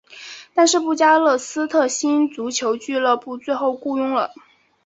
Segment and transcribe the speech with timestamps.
[0.55, 4.31] 但是布加勒斯特星足球俱乐部最后雇佣了。